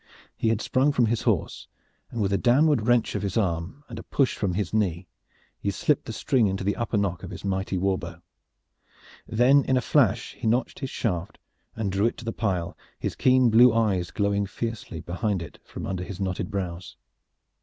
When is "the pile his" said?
12.25-13.15